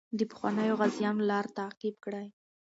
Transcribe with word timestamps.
د 0.17 0.19
پخوانیو 0.31 0.77
غازیانو 0.79 1.27
لار 1.29 1.45
تعقیب 1.57 1.95
کړئ. 2.05 2.27